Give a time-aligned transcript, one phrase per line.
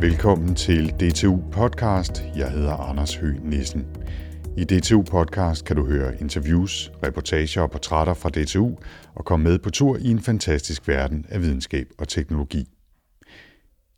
[0.00, 2.24] Velkommen til DTU Podcast.
[2.36, 3.86] Jeg hedder Anders Høgh Nissen.
[4.56, 8.76] I DTU Podcast kan du høre interviews, reportager og portrætter fra DTU
[9.14, 12.68] og komme med på tur i en fantastisk verden af videnskab og teknologi.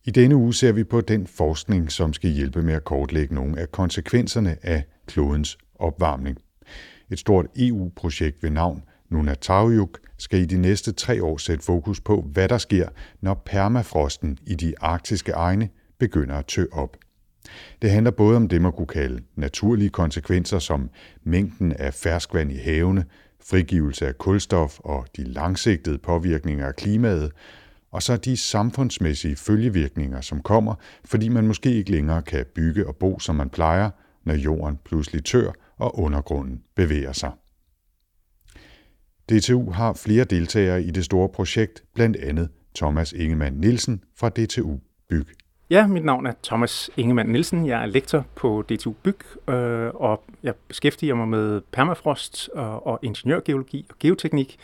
[0.05, 3.61] I denne uge ser vi på den forskning, som skal hjælpe med at kortlægge nogle
[3.61, 6.39] af konsekvenserne af klodens opvarmning.
[7.11, 12.25] Et stort EU-projekt ved navn Nunatarjuk skal i de næste tre år sætte fokus på,
[12.33, 12.89] hvad der sker,
[13.21, 15.69] når permafrosten i de arktiske egne
[16.03, 16.97] begynder at tø op.
[17.83, 20.91] Det handler både om det, man kunne kalde naturlige konsekvenser, som
[21.25, 23.05] mængden af ferskvand i havene,
[23.41, 27.33] frigivelse af kulstof og de langsigtede påvirkninger af klimaet,
[27.91, 30.75] og så de samfundsmæssige følgevirkninger, som kommer,
[31.05, 33.91] fordi man måske ikke længere kan bygge og bo, som man plejer,
[34.25, 37.31] når jorden pludselig tør og undergrunden bevæger sig.
[39.31, 44.79] DTU har flere deltagere i det store projekt, blandt andet Thomas Ingemann Nielsen fra DTU
[45.09, 45.42] Byg.
[45.73, 47.67] Ja, mit navn er Thomas Ingemann Nielsen.
[47.67, 52.99] Jeg er lektor på DTU Byg, øh, og jeg beskæftiger mig med permafrost og, og
[53.03, 54.59] ingeniørgeologi og geoteknik.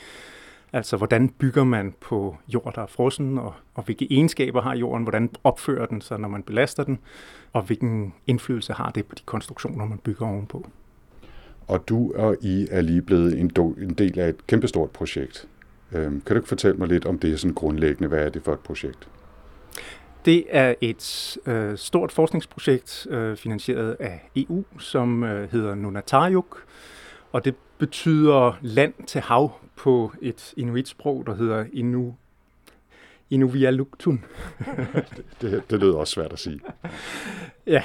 [0.72, 5.02] Altså, hvordan bygger man på jord, der er frossen, og, og hvilke egenskaber har jorden,
[5.02, 6.98] hvordan opfører den sig, når man belaster den,
[7.52, 10.66] og hvilken indflydelse har det på de konstruktioner, man bygger ovenpå.
[11.66, 15.48] Og du og I er lige blevet en, do, en del af et kæmpestort projekt.
[15.92, 18.08] Øhm, kan du ikke fortælle mig lidt om det sådan grundlæggende?
[18.08, 19.08] Hvad er det for et projekt?
[20.24, 26.64] Det er et øh, stort forskningsprojekt øh, finansieret af EU, som øh, hedder Nunatarjuk,
[27.32, 32.14] og det betyder land til hav på et inuitsprog, der hedder Inu
[33.30, 34.24] Inuvialuktun.
[34.58, 36.60] det, det, det lyder også svært at sige.
[37.66, 37.82] ja.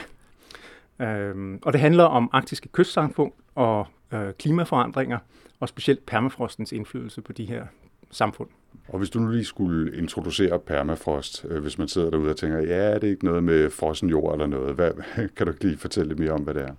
[1.02, 5.18] Øhm, og det handler om arktiske kystsamfund og øh, klimaforandringer,
[5.60, 7.66] og specielt permafrostens indflydelse på de her
[8.14, 8.50] samfund.
[8.88, 12.60] Og hvis du nu lige skulle introducere permafrost, øh, hvis man sidder derude og tænker,
[12.60, 14.92] ja, det er ikke noget med frossen jord eller noget, hvad,
[15.38, 16.74] kan du lige fortælle lidt mere om, hvad det er?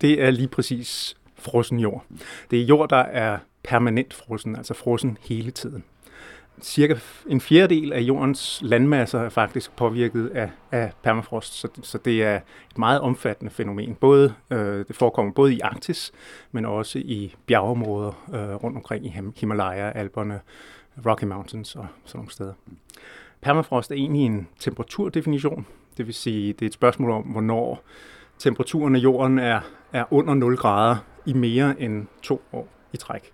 [0.00, 2.04] Det er lige præcis frossen jord.
[2.50, 5.84] Det er jord, der er permanent frossen, altså frossen hele tiden.
[6.62, 6.94] Cirka
[7.28, 12.36] en fjerdedel af jordens landmasser er faktisk påvirket af, af permafrost, så, så det er
[12.70, 13.94] et meget omfattende fænomen.
[13.94, 16.12] Både, øh, det forekommer både i Arktis,
[16.52, 20.40] men også i bjergeområder øh, rundt omkring i Himalaya, Alperne,
[21.06, 22.52] Rocky Mountains og sådan nogle steder.
[23.40, 25.66] Permafrost er egentlig en temperaturdefinition,
[25.96, 27.82] det vil sige, det er et spørgsmål om, hvornår
[28.38, 29.60] temperaturen af jorden er,
[29.92, 33.32] er under 0 grader i mere end to år i træk.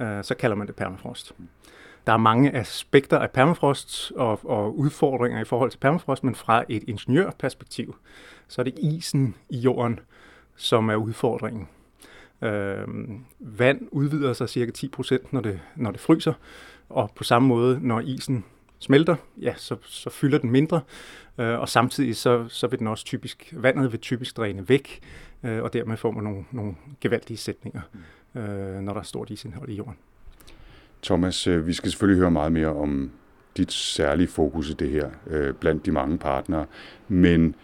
[0.00, 1.32] Øh, så kalder man det permafrost.
[2.06, 6.64] Der er mange aspekter af permafrost og, og udfordringer i forhold til permafrost, men fra
[6.68, 7.96] et ingeniørperspektiv,
[8.48, 10.00] så er det isen i jorden,
[10.56, 11.68] som er udfordringen.
[12.42, 12.86] Øh,
[13.38, 16.32] vand udvider sig cirka 10%, når det, når det fryser,
[16.88, 18.44] og på samme måde, når isen
[18.78, 20.80] smelter, ja, så, så fylder den mindre,
[21.38, 25.00] øh, og samtidig så, så vil den også typisk, vandet vil typisk dræne væk,
[25.42, 27.80] øh, og dermed får man nogle, nogle gevaldige sætninger,
[28.34, 29.96] øh, når der er stort isindhold i jorden.
[31.02, 33.10] Thomas, øh, vi skal selvfølgelig høre meget mere om
[33.56, 36.66] dit særlige fokus i det her, øh, blandt de mange partnere,
[37.08, 37.54] men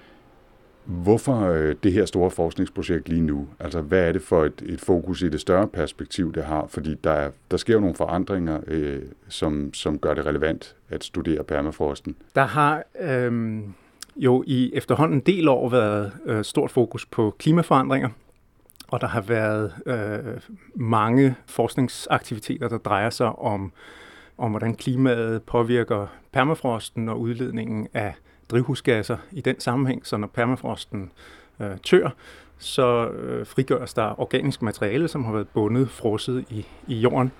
[0.84, 3.49] Hvorfor øh, det her store forskningsprojekt lige nu?
[3.61, 6.67] Altså, hvad er det for et, et fokus i det større perspektiv, det har?
[6.67, 11.05] Fordi der, er, der sker jo nogle forandringer, øh, som, som gør det relevant at
[11.05, 12.17] studere permafrosten.
[12.34, 13.59] Der har øh,
[14.17, 18.09] jo i efterhånden en del år været øh, stort fokus på klimaforandringer,
[18.89, 20.41] og der har været øh,
[20.75, 23.73] mange forskningsaktiviteter, der drejer sig om,
[24.39, 28.15] om, hvordan klimaet påvirker permafrosten og udledningen af
[28.50, 31.10] drivhusgasser i den sammenhæng, så når permafrosten
[31.60, 32.10] øh, tør,
[32.59, 37.32] så øh, frigøres der organisk materiale, som har været bundet, frosset i, i jorden,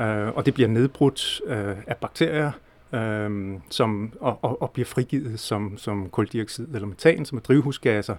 [0.00, 2.50] øh, og det bliver nedbrudt øh, af bakterier,
[2.92, 8.16] øh, som, og, og, og bliver frigivet som, som koldioxid eller metan, som er drivhusgasser,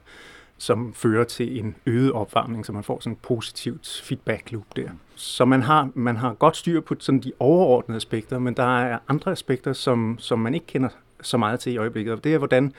[0.58, 4.90] som fører til en øget opvarmning, så man får sådan et positivt feedback loop der.
[5.16, 9.00] Så man har, man har godt styr på sådan de overordnede aspekter, men der er
[9.08, 10.90] andre aspekter, som, som man ikke kender
[11.22, 12.14] så meget til i øjeblikket.
[12.14, 12.74] Og det er, hvordan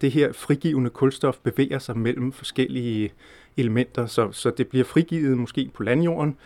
[0.00, 3.12] det her frigivende kulstof bevæger sig mellem forskellige
[3.56, 4.06] elementer.
[4.06, 6.36] Så, så det bliver frigivet måske på landjorden,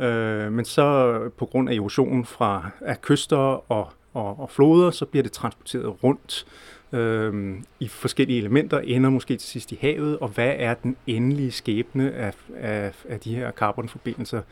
[0.00, 3.36] øh, men så på grund af erosion fra af kyster
[3.72, 6.46] og, og, og floder, så bliver det transporteret rundt
[6.92, 11.52] øh, i forskellige elementer, ender måske til sidst i havet, og hvad er den endelige
[11.52, 14.42] skæbne af, af, af de her karbonforbindelser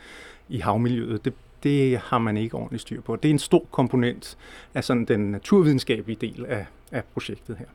[0.49, 1.25] i havmiljøet?
[1.25, 1.33] Det,
[1.63, 3.15] det har man ikke ordentligt styr på.
[3.15, 4.37] Det er en stor komponent
[4.73, 7.65] af sådan den naturvidenskabelige del af, af projektet her.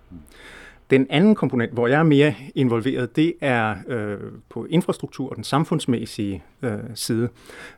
[0.91, 4.19] Den anden komponent, hvor jeg er mere involveret, det er øh,
[4.49, 7.29] på infrastruktur og den samfundsmæssige øh, side.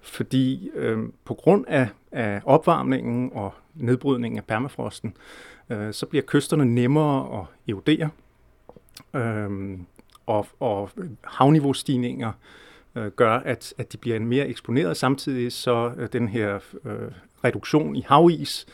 [0.03, 5.17] Fordi øh, på grund af, af opvarmningen og nedbrydningen af permafrosten,
[5.71, 8.11] øh, så bliver kysterne nemmere at erodere.
[9.15, 9.79] Øh,
[10.27, 10.91] og, og
[11.25, 12.35] havniveaustigninger øh,
[12.97, 14.97] Øh, gør, at, at de bliver mere eksponeret.
[14.97, 16.55] Samtidig så øh, den her
[16.85, 17.11] øh,
[17.45, 18.67] reduktion i havis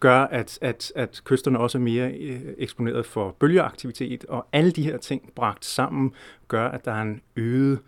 [0.00, 4.82] gør, at, at, at kysterne også er mere øh, eksponeret for bølgeaktivitet, og alle de
[4.82, 6.12] her ting bragt sammen
[6.48, 7.78] gør, at der er en øget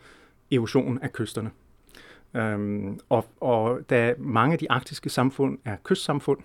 [0.52, 1.50] erosion af kysterne.
[2.34, 6.38] Øhm, og, og da mange af de arktiske samfund er kystsamfund,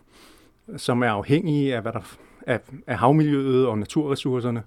[0.78, 4.64] som er afhængige af, hvad der, af, af havmiljøet og naturressourcerne,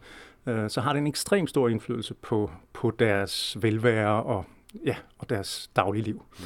[0.47, 4.45] øh, så har det en ekstremt stor indflydelse på, på deres velvære og,
[4.87, 6.23] ja, og deres daglige liv.
[6.39, 6.45] Mm.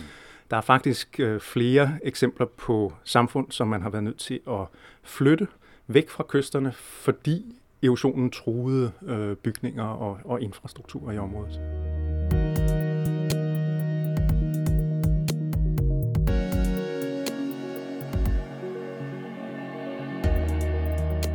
[0.50, 4.66] Der er faktisk øh, flere eksempler på samfund, som man har været nødt til at
[5.02, 5.46] flytte
[5.86, 11.60] væk fra kysterne, fordi erosionen truede øh, bygninger og, og infrastruktur i området.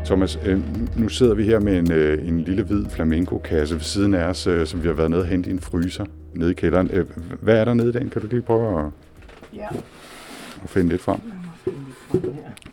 [0.05, 0.59] Thomas, øh,
[0.99, 4.47] nu sidder vi her med en, øh, en lille hvid flamingokasse ved siden af os,
[4.47, 6.91] øh, som vi har været nede og hente i en fryser nede i kælderen.
[7.41, 8.09] Hvad er der nede i den?
[8.09, 8.91] Kan du lige prøve at,
[9.53, 9.67] ja.
[10.63, 11.19] at finde lidt frem?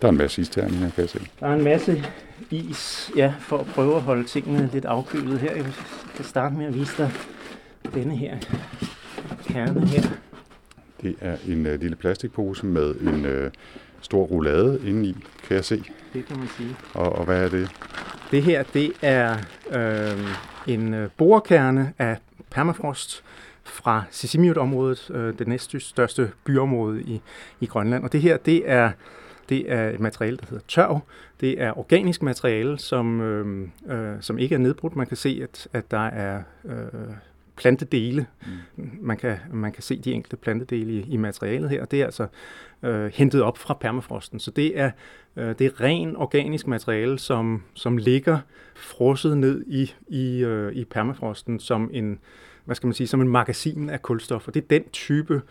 [0.02, 1.20] Der er en masse isterninger, kan jeg se.
[1.40, 2.04] Der er en masse
[2.50, 5.54] is, ja, for at prøve at holde tingene lidt afkølet her.
[5.54, 5.64] Jeg
[6.16, 7.10] kan starte med at vise dig
[7.94, 8.36] denne her
[9.46, 10.02] kerne her.
[11.02, 13.50] Det er en uh, lille plastikpose med en uh,
[14.00, 15.16] stor roulade indeni,
[15.48, 15.82] kan jeg se.
[16.12, 16.76] Det kan man sige.
[16.94, 17.70] Og, og hvad er det?
[18.30, 19.36] Det her, det er
[19.70, 22.16] øh, en øh, borekerne af
[22.50, 23.24] permafrost
[23.68, 27.20] fra Sisimiut-området, øh, det næststørste byområde i,
[27.60, 28.04] i Grønland.
[28.04, 28.90] Og det her, det er,
[29.48, 31.00] det er et materiale, der hedder tørv.
[31.40, 34.96] Det er organisk materiale, som, øh, øh, som ikke er nedbrudt.
[34.96, 37.12] Man kan se, at, at der er øh,
[37.58, 38.26] plantedele.
[38.76, 38.90] Mm.
[39.00, 41.84] Man, kan, man kan se de enkelte plantedele i, i materialet her.
[41.84, 42.26] Det er altså
[42.82, 44.40] øh, hentet op fra permafrosten.
[44.40, 44.90] Så det er,
[45.36, 48.38] øh, det er ren organisk materiale, som, som ligger
[48.76, 52.18] frosset ned i, i, øh, i permafrosten som en,
[52.68, 54.48] hvad skal man sige, som en magasin af kulstof.
[54.48, 55.42] Og det er den type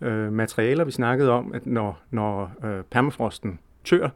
[0.00, 4.08] øh, materialer, vi snakkede om, at når, når øh, permafrosten tør,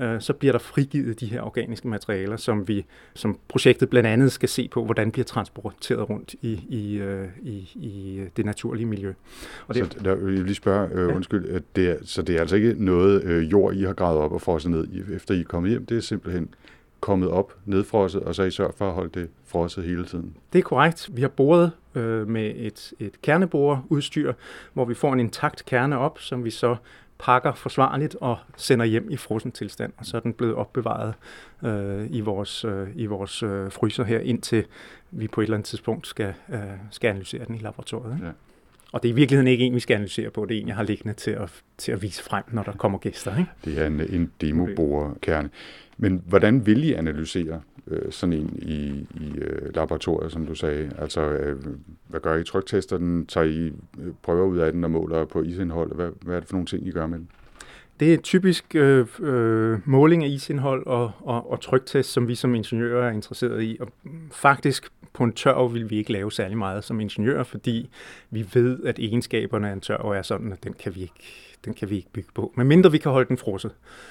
[0.00, 4.32] øh, så bliver der frigivet de her organiske materialer, som vi som projektet blandt andet
[4.32, 9.12] skal se på, hvordan bliver transporteret rundt i, i, øh, i, i det naturlige miljø.
[9.66, 11.14] Og det, så der vil jeg lige spørge, øh, ja.
[11.14, 14.32] undskyld, det er, så det er altså ikke noget øh, jord, I har gravet op
[14.32, 16.48] og frosset ned, efter I er kommet hjem, det er simpelthen
[17.00, 20.36] kommet op, nedfrosset, og så I sørget for at holde det frosset hele tiden?
[20.52, 21.10] Det er korrekt.
[21.12, 24.32] Vi har boret øh, med et, et kerneboreudstyr,
[24.72, 26.76] hvor vi får en intakt kerne op, som vi så
[27.18, 31.14] pakker forsvarligt og sender hjem i frossen tilstand, og så er den blevet opbevaret
[31.64, 34.64] øh, i vores, øh, i vores øh, fryser her, indtil
[35.10, 36.60] vi på et eller andet tidspunkt skal, øh,
[36.90, 38.14] skal analysere den i laboratoriet.
[38.14, 38.26] Ikke?
[38.26, 38.32] Ja.
[38.92, 40.76] Og det er i virkeligheden ikke en, vi skal analysere på, det er en, jeg
[40.76, 43.38] har liggende til at, til at vise frem, når der kommer gæster.
[43.38, 43.50] Ikke?
[43.64, 45.50] Det er en, en demoborerkerne.
[46.02, 50.90] Men hvordan vil I analysere øh, sådan en i, i øh, laboratoriet, som du sagde?
[50.98, 51.62] Altså, øh,
[52.08, 52.44] hvad gør I?
[52.44, 53.26] Tryktester den?
[53.26, 53.66] Tager I
[54.00, 55.94] øh, prøver ud af den og måler på isindhold?
[55.94, 57.28] Hvad, hvad er det for nogle ting, I gør med den?
[58.00, 62.54] Det er typisk øh, øh, måling af isindhold og, og, og tryktest, som vi som
[62.54, 63.76] ingeniører er interesseret i.
[63.80, 63.88] Og
[64.32, 67.90] faktisk på en tørv vil vi ikke lave særlig meget som ingeniører, fordi
[68.30, 71.74] vi ved, at egenskaberne af en tørv er sådan, at den kan vi ikke den
[71.74, 73.70] kan vi ikke bygge på, medmindre vi kan holde den frosset.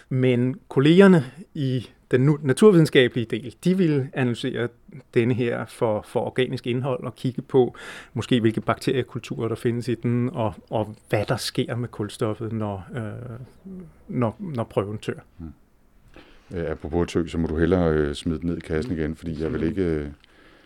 [0.10, 1.24] Men kollegerne
[1.54, 4.68] i den naturvidenskabelige del, de vil analysere
[5.14, 7.76] denne her for, for organisk indhold og kigge på
[8.14, 12.88] måske hvilke bakteriekulturer der findes i den, og, og hvad der sker med kulstoffet, når,
[12.96, 13.40] øh,
[14.08, 15.20] når, når prøven tør.
[15.38, 15.54] Hmm.
[16.54, 19.42] Øh, apropos tø, så må du hellere øh, smide den ned i kassen igen, fordi
[19.42, 19.84] jeg vil ikke...
[19.84, 20.08] Øh,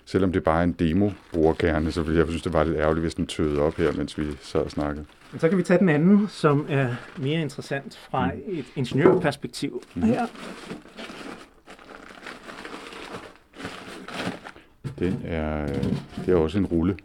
[0.05, 3.01] selvom det bare er en demo brugerkerne, så ville jeg synes, det var lidt ærgerligt,
[3.03, 5.05] hvis den tøede op her, mens vi sad og snakkede.
[5.31, 8.41] Men så kan vi tage den anden, som er mere interessant fra mm.
[8.47, 9.83] et ingeniørperspektiv.
[9.95, 10.01] Mm.
[10.01, 10.27] Her.
[15.00, 15.67] Den er,
[16.25, 16.97] det er også en rulle,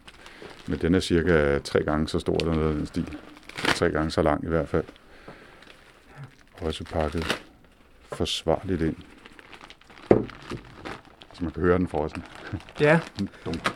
[0.66, 3.18] men den er cirka tre gange så stor, eller noget den stil.
[3.56, 4.84] Tre gange så lang i hvert fald.
[6.60, 7.42] Også pakket
[8.12, 8.96] forsvarligt ind.
[11.32, 12.22] Så man kan høre den forresten.
[12.80, 13.00] Ja,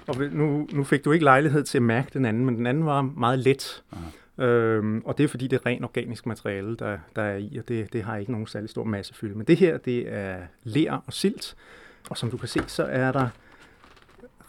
[0.06, 2.86] og nu, nu fik du ikke lejlighed til at mærke den anden, men den anden
[2.86, 3.82] var meget let.
[3.92, 4.02] Aha.
[4.38, 7.68] Øhm, og det er fordi, det er rent organisk materiale, der, der er i, og
[7.68, 9.34] det, det har ikke nogen særlig stor massefylde.
[9.34, 11.56] Men det her, det er ler og silt,
[12.10, 13.28] og som du kan se, så er der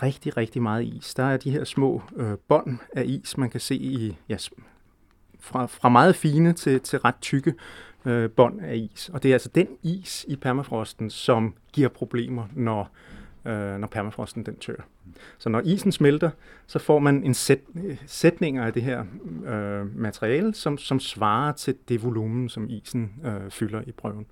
[0.04, 1.14] rigtig, rigtig meget is.
[1.14, 4.38] Der er de her små øh, bånd af is, man kan se i, ja,
[5.40, 7.54] fra, fra meget fine til, til ret tykke
[8.06, 9.10] øh, bånd af is.
[9.14, 12.90] Og det er altså den is i permafrosten, som giver problemer, når,
[13.46, 14.76] øh, når permafrosten den tør.
[15.38, 16.30] Så når isen smelter,
[16.68, 19.06] så får man en sæt, øh, sætninger af det her
[19.46, 24.26] øh, materiale, som, som svarer til det volumen, som isen øh, fylder i prøven.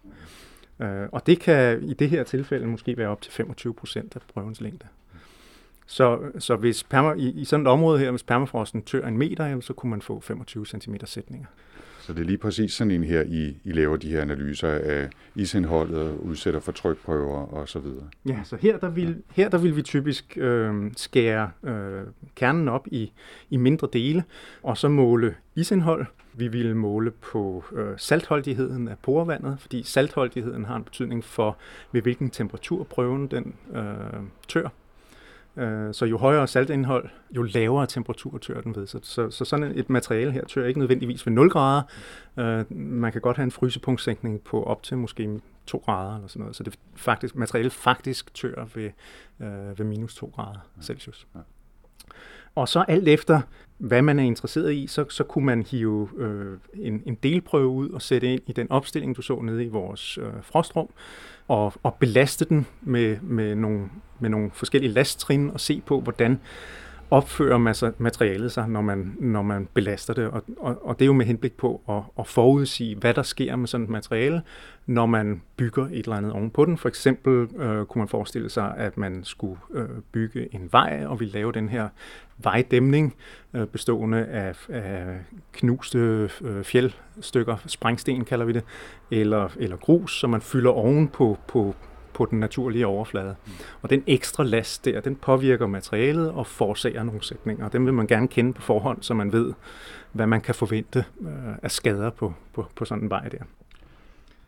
[0.80, 4.22] Øh, og det kan i det her tilfælde måske være op til 25 procent af
[4.34, 4.88] prøvens længde.
[5.92, 9.46] Så, så hvis perma, i, i sådan et område her, hvis permafrosten tør en meter,
[9.46, 11.48] jamen, så kunne man få 25 cm sætninger.
[12.00, 15.10] Så det er lige præcis sådan en her, I, I laver de her analyser af
[15.36, 18.10] isindholdet, udsætter for trykprøver og så videre.
[18.26, 22.02] Ja, så her der vil, her der vil vi typisk øh, skære øh,
[22.36, 23.12] kernen op i,
[23.50, 24.24] i mindre dele,
[24.64, 26.06] og så måle isindhold.
[26.34, 31.58] Vi vil måle på øh, saltholdigheden af porevandet, fordi saltholdigheden har en betydning for,
[31.92, 33.84] ved hvilken temperatur prøven den øh,
[34.48, 34.70] tør.
[35.58, 38.88] Øh, så jo højere saltindhold, jo lavere temperatur tør den ved.
[38.88, 41.82] Så, så, så sådan et materiale her tør ikke nødvendigvis ved 0 grader.
[42.38, 46.40] Øh, man kan godt have en frysepunktsænkning på op til måske 2 grader eller sådan
[46.40, 46.56] noget.
[46.56, 48.90] Så det faktisk, materialet faktisk tør ved,
[49.40, 51.28] øh, ved minus 2 grader Celsius.
[52.56, 53.42] Og så alt efter,
[53.78, 57.90] hvad man er interesseret i, så, så kunne man hive øh, en, en delprøve ud
[57.90, 60.90] og sætte ind i den opstilling, du så nede i vores øh, frostrum,
[61.48, 63.90] og, og belaste den med, med, nogle,
[64.20, 66.40] med nogle forskellige lasttrin og se på, hvordan
[67.12, 67.58] opfører
[67.98, 70.28] materialet sig, når man, når man belaster det.
[70.28, 73.56] Og, og, og det er jo med henblik på at, at forudsige, hvad der sker
[73.56, 74.42] med sådan et materiale,
[74.86, 76.78] når man bygger et eller andet ovenpå den.
[76.78, 81.20] For eksempel øh, kunne man forestille sig, at man skulle øh, bygge en vej, og
[81.20, 81.90] vi lave den her
[82.38, 83.16] vejdæmning,
[83.54, 85.20] øh, bestående af, af
[85.54, 88.64] knuste øh, fjeldstykker, sprængsten kalder vi det,
[89.12, 91.76] eller, eller grus, som man fylder oven på, på,
[92.22, 93.36] på den naturlige overflade.
[93.82, 97.70] Og den ekstra last der, den påvirker materialet og forårsager nogle sætninger.
[97.70, 99.54] Dem vil man gerne kende på forhånd, så man ved,
[100.12, 101.28] hvad man kan forvente øh,
[101.64, 103.38] af skader på, på, på sådan en vej der.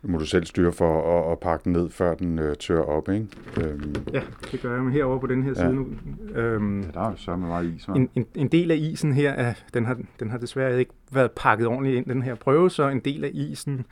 [0.02, 3.10] Må du selv styre for at, at pakke den ned, før den øh, tør op,
[3.10, 3.28] ikke?
[3.62, 3.96] Øhm.
[4.14, 4.84] Ja, det gør jeg.
[4.84, 5.72] Men herovre på den her side ja.
[5.72, 5.88] nu...
[6.36, 7.86] Øhm, ja, der er jo så meget is.
[7.86, 11.32] En, en, en del af isen her, er, den, har, den har desværre ikke været
[11.32, 13.86] pakket ordentligt ind, den her prøve, så en del af isen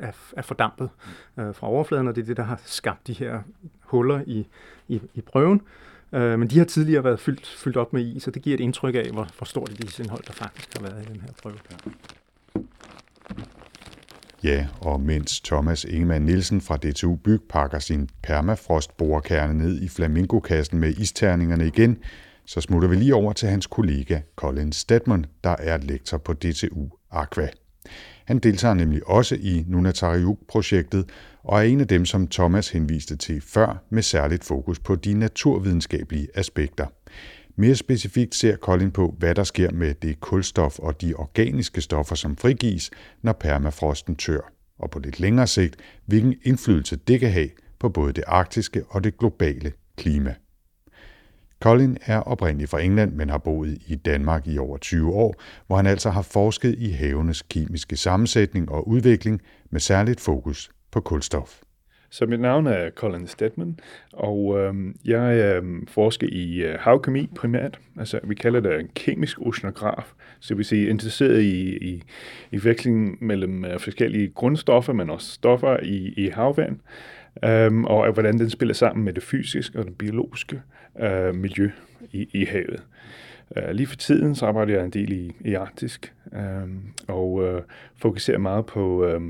[0.00, 0.90] er, er fordampet
[1.38, 3.40] øh, fra overfladen, og det er det, der har skabt de her
[3.80, 4.46] huller i,
[4.88, 5.60] i, i prøven.
[6.12, 8.60] Øh, men de har tidligere været fyldt, fyldt op med is, så det giver et
[8.60, 11.56] indtryk af, hvor, hvor stort et isindhold der faktisk har været i den her prøve.
[11.70, 11.76] Ja.
[14.42, 20.78] Ja, og mens Thomas Ingemann Nielsen fra DTU Byg pakker sin permafrostborekerne ned i flamingokassen
[20.78, 21.98] med isterningerne igen,
[22.44, 26.88] så smutter vi lige over til hans kollega Colin Stedman, der er lektor på DTU
[27.10, 27.48] Aqua.
[28.28, 31.04] Han deltager nemlig også i Nunatariuk-projektet
[31.42, 35.14] og er en af dem, som Thomas henviste til før, med særligt fokus på de
[35.14, 36.86] naturvidenskabelige aspekter.
[37.56, 42.14] Mere specifikt ser Colin på, hvad der sker med det kulstof og de organiske stoffer,
[42.14, 42.90] som frigives,
[43.22, 48.12] når permafrosten tør, og på lidt længere sigt, hvilken indflydelse det kan have på både
[48.12, 50.34] det arktiske og det globale klima.
[51.60, 55.34] Colin er oprindelig fra England, men har boet i Danmark i over 20 år,
[55.66, 61.00] hvor han altså har forsket i havenes kemiske sammensætning og udvikling med særligt fokus på
[61.00, 61.60] kulstof.
[62.10, 63.80] Så mit navn er Colin Stedman,
[64.12, 64.74] og øh,
[65.04, 67.80] jeg øh, forsker i øh, havkemi primært.
[67.98, 72.02] Altså, vi kalder det en kemisk oceanograf, så vi siger interesseret i, i,
[72.52, 76.78] i vekslingen mellem øh, forskellige grundstoffer, men også stoffer i, i havvand,
[77.44, 80.62] øhm, og hvordan den spiller sammen med det fysiske og det biologiske
[81.00, 81.70] øh, miljø
[82.12, 82.82] i, i havet.
[83.56, 86.68] Øh, lige for tiden så arbejder jeg en del i, i Arktisk, øh,
[87.08, 87.62] og øh,
[87.96, 89.06] fokuserer meget på...
[89.06, 89.20] Øh,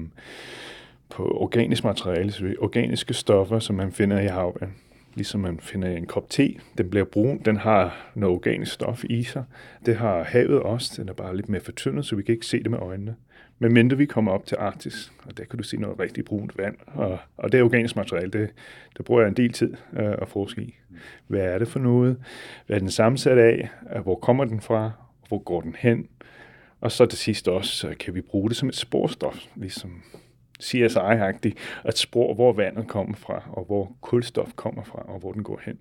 [1.11, 4.69] på organisk materiale, så organiske stoffer, som man finder i havet
[5.15, 9.23] Ligesom man finder en kop te, den bliver brun, den har noget organisk stof i
[9.23, 9.45] sig.
[9.87, 12.63] Det har havet også, den er bare lidt mere fortyndet, så vi kan ikke se
[12.63, 13.17] det med øjnene
[13.59, 16.77] medmindre vi kommer op til Arktis, og der kan du se noget rigtig brunt vand,
[16.87, 18.51] og, og det er organisk materiale, det,
[18.97, 20.75] det bruger jeg en del tid øh, at forske i.
[21.27, 22.17] Hvad er det for noget?
[22.67, 23.69] Hvad er den sammensat af?
[23.97, 24.91] Øh, hvor kommer den fra?
[25.29, 26.09] Hvor går den hen?
[26.81, 30.03] Og så til sidst også, øh, kan vi bruge det som et sporstof, ligesom
[30.63, 35.43] CSI-agtigt, at spore, hvor vandet kommer fra, og hvor kulstof kommer fra, og hvor den
[35.43, 35.79] går hen.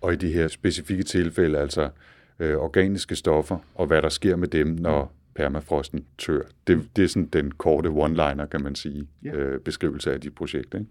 [0.00, 1.90] Og i de her specifikke tilfælde, altså
[2.38, 6.40] øh, organiske stoffer, og hvad der sker med dem, når permafrosten tør.
[6.66, 9.32] Det, det er sådan den korte one-liner, kan man sige, ja.
[9.32, 10.74] øh, beskrivelse af dit projekt.
[10.74, 10.86] Ikke?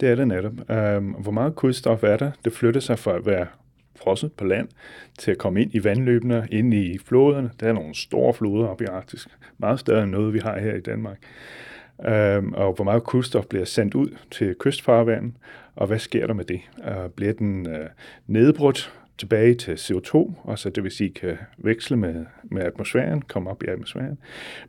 [0.00, 0.52] Det er det netop.
[0.52, 2.30] Um, hvor meget kulstof er der?
[2.44, 3.46] Det flytter sig fra at være
[3.96, 4.68] frosset på land
[5.18, 7.50] til at komme ind i vandløbene, ind i floderne.
[7.60, 9.28] Der er nogle store floder oppe i Arktis.
[9.58, 11.18] Meget større end noget, vi har her i Danmark
[12.06, 15.34] øh, og hvor meget kulstof bliver sendt ud til kystfarvandet,
[15.76, 16.60] og hvad sker der med det?
[16.88, 17.86] Øh, bliver den øh,
[18.26, 23.50] nedbrudt tilbage til CO2, og så det vil sige kan veksle med, med atmosfæren, komme
[23.50, 24.18] op i atmosfæren.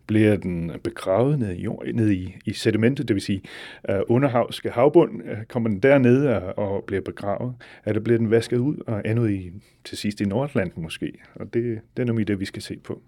[0.08, 3.42] Bliver den begravet ned i, jord, ned i, i sedimentet, det vil sige
[3.90, 8.58] uh, underhavske havbund, uh, kommer den dernede og, og bliver begravet, eller bliver den vasket
[8.58, 9.52] ud og ender i,
[9.84, 11.14] til sidst i Nordatlanten måske.
[11.36, 13.02] Og det, det er nemlig det, vi skal se på.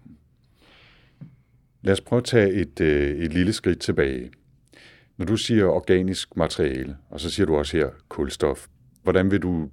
[1.82, 4.30] Lad os prøve at tage et, øh, et lille skridt tilbage.
[5.16, 8.66] Når du siger organisk materiale, og så siger du også her kulstof,
[9.02, 9.70] hvordan vil du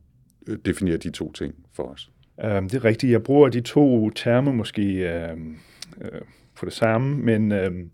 [0.58, 1.56] definerer de to ting?
[1.74, 2.10] for os?
[2.44, 3.12] Um, det er rigtigt.
[3.12, 5.58] Jeg bruger de to termer måske um,
[5.98, 6.08] uh,
[6.56, 7.92] på det samme, men um,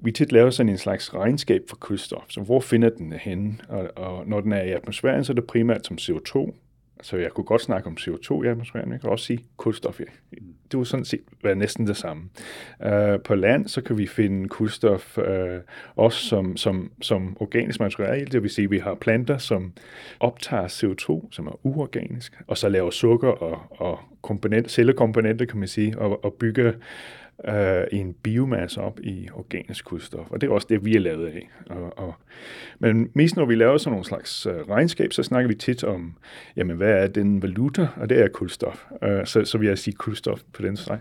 [0.00, 2.24] vi tit laver sådan en slags regnskab for kulstof.
[2.28, 3.58] Så hvor finder den henne?
[3.68, 6.54] Og, og når den er i atmosfæren, så er det primært som CO2,
[7.02, 10.00] så jeg kunne godt snakke om CO2 i atmosfæren, men jeg kan også sige kulstof.
[10.72, 12.22] Det er sådan set være næsten det samme.
[12.86, 15.24] Uh, på land, så kan vi finde kulstof uh,
[15.96, 19.72] også som, som, som organisk materiale, det vil sige, at vi har planter, som
[20.20, 25.68] optager CO2, som er uorganisk, og så laver sukker og, og komponent, cellekomponenter, kan man
[25.68, 26.72] sige, og, og bygger
[27.44, 31.26] øh, en biomasse op i organisk kulstof, og det er også det, vi er lavet
[31.26, 31.50] af.
[31.66, 32.14] Og, og,
[32.78, 36.14] men mest når vi laver sådan nogle slags øh, regnskab, så snakker vi tit om,
[36.56, 38.84] jamen hvad er den valuta, og det er kulstof.
[39.02, 40.98] Øh, så, så vil jeg sige kulstof på den side.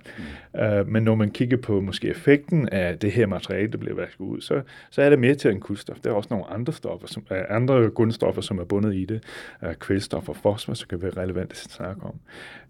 [0.53, 0.59] Mm.
[0.59, 4.21] Øh, men når man kigger på måske effekten af det her materiale, der bliver vasket
[4.21, 5.97] ud, så, så er det mere til en kulstof.
[6.03, 9.23] Der er også nogle andre stoffer, som, øh, andre grundstoffer, som er bundet i det.
[9.63, 12.19] Øh, kvælstof og fosfor, som kan være relevant at snakke om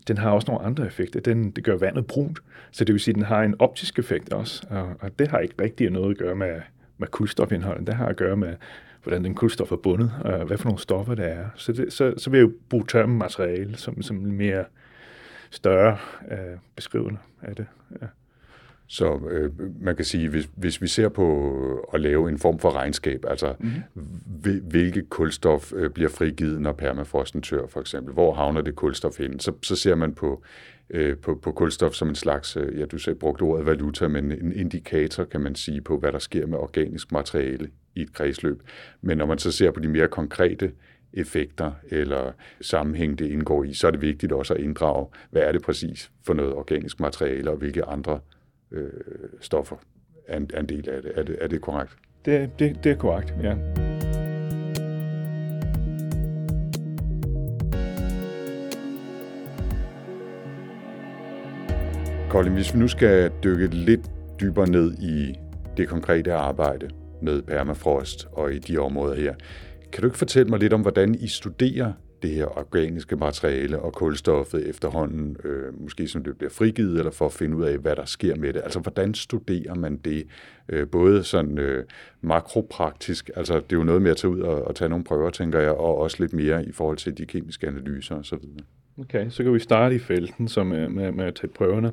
[0.07, 1.19] den har også nogle andre effekter.
[1.19, 2.39] Den, det gør vandet brunt,
[2.71, 5.39] så det vil sige, at den har en optisk effekt også, og, og det har
[5.39, 6.61] ikke rigtig noget at gøre med,
[6.97, 7.87] med kulstofindholdet.
[7.87, 8.55] Det har at gøre med,
[9.03, 11.45] hvordan den kulstof er bundet, og hvad for nogle stoffer det er.
[11.55, 14.65] Så, det, så, så vil jeg jo bruge termen materiale som, som mere
[15.49, 15.97] større
[16.31, 17.65] øh, beskrivende af det.
[18.01, 18.07] Ja.
[18.87, 19.51] Så øh,
[19.81, 23.55] man kan sige, hvis, hvis vi ser på at lave en form for regnskab, altså
[23.59, 24.61] mm-hmm.
[24.63, 29.39] hvilke kulstof øh, bliver frigivet, når permafrosten tør for eksempel, hvor havner det kulstof hen,
[29.39, 30.43] så, så ser man på,
[30.89, 34.31] øh, på, på kulstof som en slags, øh, ja du sagde brugte ordet valuta, men
[34.31, 38.61] en indikator kan man sige på, hvad der sker med organisk materiale i et kredsløb.
[39.01, 40.71] Men når man så ser på de mere konkrete
[41.13, 45.51] effekter eller sammenhæng, det indgår i, så er det vigtigt også at inddrage, hvad er
[45.51, 48.19] det præcis for noget organisk materiale, og hvilke andre
[48.71, 48.89] øh,
[49.41, 49.75] stoffer
[50.27, 51.11] er en, er en del af det.
[51.15, 51.97] Er det, er det korrekt?
[52.25, 53.55] Det, det, det er korrekt, ja.
[62.29, 65.35] Colin, hvis vi nu skal dykke lidt dybere ned i
[65.77, 66.89] det konkrete arbejde
[67.21, 69.35] med permafrost og i de områder her,
[69.91, 73.93] kan du ikke fortælle mig lidt om, hvordan I studerer det her organiske materiale og
[73.93, 77.95] kulstoffet efterhånden, øh, måske som det bliver frigivet, eller for at finde ud af, hvad
[77.95, 78.61] der sker med det.
[78.63, 80.27] Altså, hvordan studerer man det?
[80.69, 81.85] Øh, både sådan øh,
[82.21, 85.29] makropraktisk, altså det er jo noget med at tage ud og, og tage nogle prøver,
[85.29, 88.39] tænker jeg, og også lidt mere i forhold til de kemiske analyser osv.
[88.99, 91.91] Okay, så kan vi starte i felten som med, med, med at tage prøverne.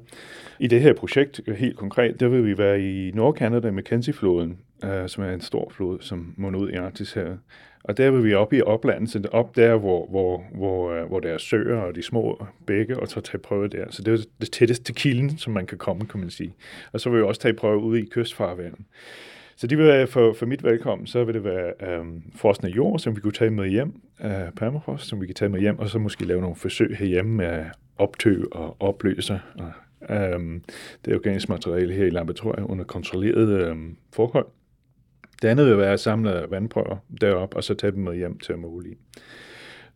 [0.58, 5.08] I det her projekt, helt konkret, der vil vi være i Nordkanada med Mackenzie-floden, øh,
[5.08, 7.36] som er en stor flod, som munder ud i Arktis her.
[7.84, 11.20] Og der vil vi op i oplandet, så op der, hvor, hvor, hvor, øh, hvor
[11.20, 13.84] der er søer og de små bække, og så tage prøve der.
[13.90, 16.54] Så det er det tætteste til kilden, som man kan komme, kan man sige.
[16.92, 18.80] Og så vil vi også tage prøve ude i kystfarvandet.
[19.56, 22.98] Så det vil være for, for mit velkommen, så vil det være øhm, frosne jord,
[22.98, 25.88] som vi kunne tage med hjem, øh, permafrost, som vi kan tage med hjem, og
[25.88, 27.64] så måske lave nogle forsøg herhjemme med
[27.98, 30.62] optø og opløser og, øhm,
[31.04, 34.46] det organiske materiale her i laboratoriet under kontrolleret øhm, forhold.
[35.44, 38.52] Det andet vil være at samle vandprøver derop og så tage dem med hjem til
[38.52, 38.94] at måle i.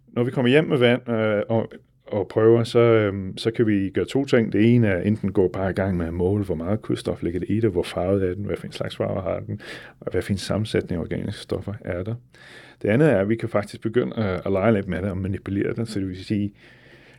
[0.09, 1.73] Når vi kommer hjem med vand øh, og,
[2.07, 4.53] og prøver, så, øh, så kan vi gøre to ting.
[4.53, 7.41] Det ene er enten gå bare i gang med at måle, hvor meget kulstof ligger
[7.41, 9.61] det i det, hvor farvet er den, hvad for en slags farve har den,
[10.01, 12.15] og hvad for en sammensætning af organiske stoffer er der.
[12.83, 15.19] Det andet er, at vi kan faktisk begynde at, at lege lidt med det og
[15.19, 16.55] manipulere det, så det vil sige,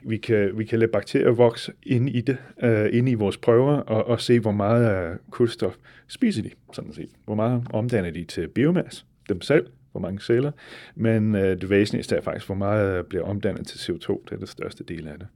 [0.02, 3.74] vi kan, vi kan lade bakterier vokse ind i det, uh, ind i vores prøver,
[3.74, 5.76] og, og se, hvor meget af kulstof
[6.08, 7.10] spiser de, sådan set.
[7.26, 10.52] Hvor meget omdanner de til biomasse, dem selv, hvor mange celler,
[10.96, 14.50] men uh, det væsentligste er faktisk, hvor meget bliver omdannet til CO2, det er det
[14.50, 15.28] største del af det.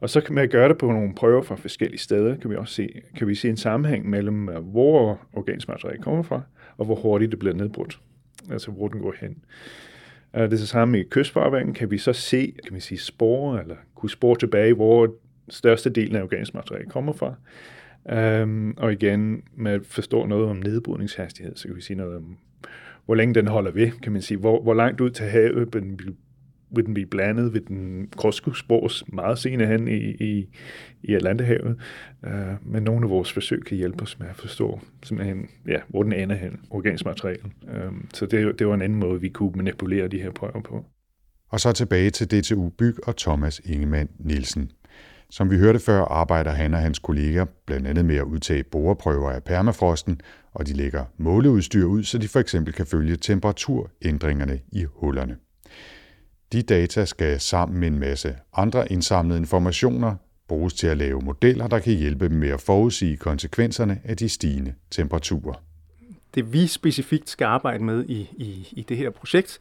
[0.00, 2.74] Og så kan man gøre det på nogle prøver fra forskellige steder, kan vi også
[2.74, 6.42] se, kan vi se en sammenhæng mellem, uh, hvor organisk materiale kommer fra,
[6.76, 8.00] og hvor hurtigt det bliver nedbrudt,
[8.50, 9.36] altså hvor den går hen.
[10.34, 13.76] Det er det samme i kystfarvandet, kan vi så se, kan vi sige, spore, eller
[14.00, 15.14] kunne spore tilbage, hvor
[15.48, 17.34] størstedelen af organisk materiale kommer fra.
[18.42, 22.36] Um, og igen, med at forstå noget om nedbrydningshastighed, så kan vi sige noget om,
[23.04, 24.38] hvor længe den holder ved, kan man sige.
[24.38, 26.00] Hvor, hvor langt ud til havet vil den,
[26.70, 30.48] vil den blive blandet, vil den krydskudspores meget senere hen i, i,
[31.02, 31.76] i Atlanterhavet.
[32.22, 36.02] Uh, men nogle af vores forsøg kan hjælpe os med at forstå, simpelthen, ja, hvor
[36.02, 37.42] den ender hen, organisk materiale.
[37.62, 40.60] Um, øhm, så det, det var en anden måde, vi kunne manipulere de her prøver
[40.60, 40.84] på.
[41.50, 44.70] Og så tilbage til DTU Byg og Thomas Ingemann Nielsen.
[45.30, 49.30] Som vi hørte før, arbejder han og hans kolleger blandt andet med at udtage boreprøver
[49.30, 50.20] af permafrosten,
[50.52, 55.36] og de lægger måleudstyr ud, så de for eksempel kan følge temperaturændringerne i hullerne.
[56.52, 60.14] De data skal sammen med en masse andre indsamlede informationer
[60.48, 64.28] bruges til at lave modeller, der kan hjælpe dem med at forudsige konsekvenserne af de
[64.28, 65.62] stigende temperaturer.
[66.34, 69.58] Det vi specifikt skal arbejde med i, i, i det her projekt,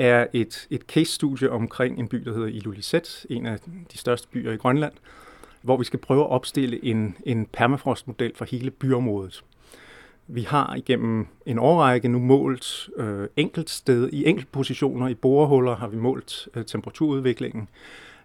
[0.00, 3.58] er et, et case-studie omkring en by, der hedder Ilulissat, en af
[3.92, 4.92] de største byer i Grønland,
[5.62, 9.44] hvor vi skal prøve at opstille en, en permafrostmodel for hele byområdet.
[10.26, 15.76] Vi har igennem en årrække nu målt øh, enkelt sted, i enkelt positioner i borehuller
[15.76, 17.68] har vi målt øh, temperaturudviklingen.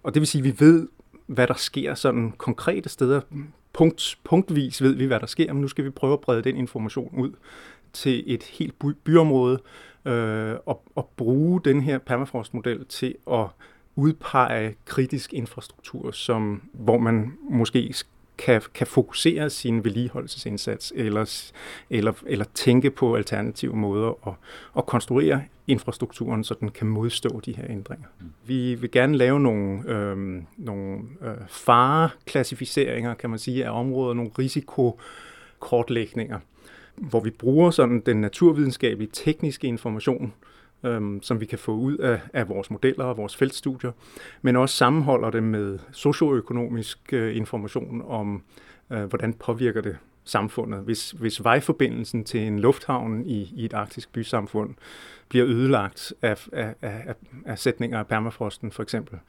[0.04, 0.88] Og det vil sige, at vi ved,
[1.26, 3.22] hvad der sker sådan konkrete steder.
[3.74, 6.58] Punkt, punktvis ved vi, hvad der sker, men nu skal vi prøve at brede den
[6.58, 7.32] information ud
[7.94, 9.60] til et helt by, byområde
[10.06, 13.46] øh, og, og bruge den her permafrostmodel til at
[13.96, 17.94] udpege kritisk infrastruktur, som, hvor man måske
[18.38, 21.52] kan, kan fokusere sin vedligeholdelsesindsats eller,
[21.90, 24.34] eller, eller tænke på alternative måder at,
[24.78, 28.08] at konstruere infrastrukturen, så den kan modstå de her ændringer.
[28.20, 28.26] Mm.
[28.46, 34.32] Vi vil gerne lave nogle, øh, nogle øh, fareklassificeringer, kan man sige, af områder, nogle
[34.40, 36.40] risikokortlægninger,
[36.98, 40.34] hvor vi bruger sådan den naturvidenskabelige tekniske information
[40.86, 43.92] øhm, som vi kan få ud af, af vores modeller og vores feltstudier,
[44.42, 48.44] men også sammenholder det med socioøkonomisk øh, information om,
[48.92, 50.80] øh, hvordan påvirker det samfundet.
[50.80, 54.74] Hvis, hvis vejforbindelsen til en lufthavn i, i et arktisk bysamfund
[55.30, 59.20] bliver ødelagt af, af, af, af sætninger af permafrosten for eksempel,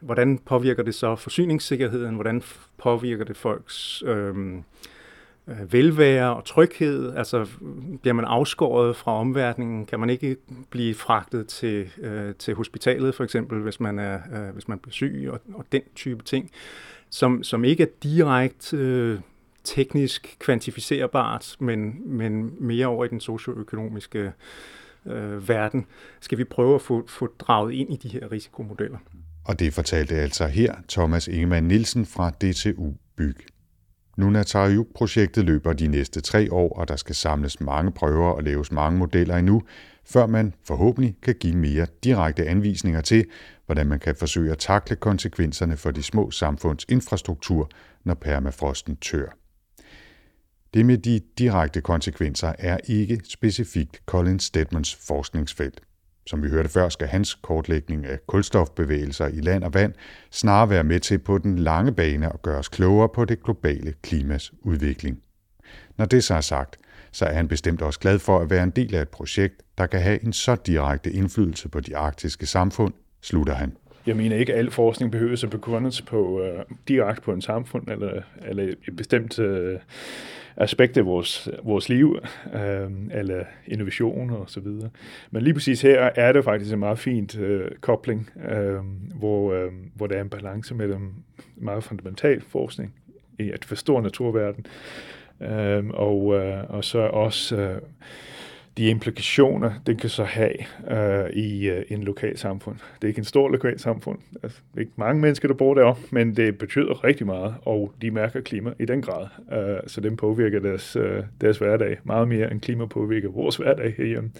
[0.00, 2.14] hvordan påvirker det så forsyningssikkerheden?
[2.14, 2.42] Hvordan
[2.78, 4.62] påvirker det folks øh, Øh,
[5.48, 7.16] Øh, velvære og tryghed?
[7.16, 7.46] Altså
[8.02, 9.86] bliver man afskåret fra omverdenen?
[9.86, 10.36] Kan man ikke
[10.70, 14.92] blive fragtet til, øh, til hospitalet for eksempel, hvis man, er, øh, hvis man bliver
[14.92, 16.50] syg og, og den type ting,
[17.10, 19.20] som, som ikke er direkte øh,
[19.64, 24.32] teknisk kvantificerbart, men, men mere over i den socioøkonomiske
[25.06, 25.86] øh, verden,
[26.20, 28.98] skal vi prøve at få, få draget ind i de her risikomodeller.
[29.44, 33.36] Og det fortalte altså her Thomas Ingemann Nielsen fra DTU Byg.
[34.18, 38.98] Nunatsiaq-projektet løber de næste tre år, og der skal samles mange prøver og laves mange
[38.98, 39.62] modeller endnu,
[40.04, 43.24] før man forhåbentlig kan give mere direkte anvisninger til,
[43.66, 47.70] hvordan man kan forsøge at takle konsekvenserne for de små samfunds infrastruktur,
[48.04, 49.36] når permafrosten tør.
[50.74, 55.80] Det med de direkte konsekvenser er ikke specifikt Colin Stedmans forskningsfelt.
[56.28, 59.92] Som vi hørte før, skal hans kortlægning af kulstofbevægelser i land og vand
[60.30, 63.94] snarere være med til på den lange bane at gøre os klogere på det globale
[64.02, 65.18] klimas udvikling.
[65.96, 66.76] Når det så er sagt,
[67.12, 69.86] så er han bestemt også glad for at være en del af et projekt, der
[69.86, 73.76] kan have en så direkte indflydelse på de arktiske samfund, slutter han.
[74.08, 77.88] Jeg mener ikke, at al forskning behøver at begrundes på uh, direkte på en samfund
[77.88, 79.74] eller, eller et bestemt uh,
[80.56, 82.18] aspekt af vores, vores liv,
[82.54, 84.90] uh, eller innovation og så videre.
[85.30, 88.84] Men lige præcis her er det faktisk en meget fint uh, kobling, uh,
[89.18, 91.12] hvor, uh, hvor der er en balance mellem
[91.56, 92.94] meget fundamental forskning
[93.38, 94.66] i at forstå naturverden,
[95.40, 97.88] uh, og, uh, og så også uh,
[98.78, 100.54] de implikationer, det kan så have
[100.90, 102.76] øh, i øh, en lokal samfund.
[102.76, 104.18] Det er ikke en stor lokal samfund.
[104.42, 107.92] Altså, det er ikke mange mennesker, der bor deroppe, men det betyder rigtig meget, og
[108.02, 109.26] de mærker klima i den grad.
[109.52, 113.94] Øh, så den påvirker deres, øh, deres hverdag meget mere, end klima påvirker vores hverdag
[113.96, 114.30] herhjemme.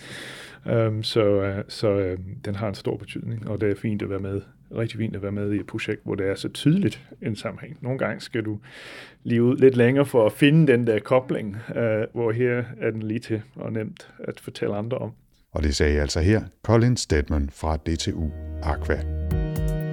[0.67, 4.11] Um, så uh, så uh, den har en stor betydning, og det er fint at
[4.11, 4.41] være med.
[4.77, 7.77] Rigtig fint at være med i et projekt, hvor det er så tydeligt en sammenhæng.
[7.81, 8.59] Nogle gange skal du
[9.25, 11.75] lige ud lidt længere for at finde den der kobling, uh,
[12.13, 15.13] hvor her er den lige til og nemt at fortælle andre om.
[15.53, 18.31] Og det sagde altså her Colin Stedman fra DTU
[18.63, 18.99] Aqua.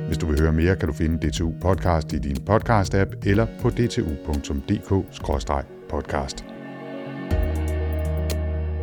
[0.08, 3.70] Hvis du vil høre mere, kan du finde DTU Podcast i din podcast-app eller på
[3.70, 6.55] dtu.dk-podcast.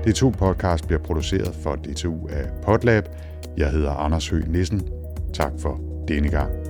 [0.07, 3.09] DTU Podcast bliver produceret for DTU af Podlab.
[3.57, 4.89] Jeg hedder Anders Høgh Nissen.
[5.33, 6.62] Tak for denne gang.